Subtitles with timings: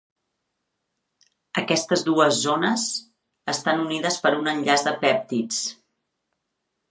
[1.61, 2.87] Aquestes dues zones
[3.55, 5.63] estan unides per un enllaç de pèptids.